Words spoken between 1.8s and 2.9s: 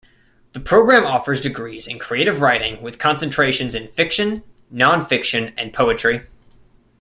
in creative writing,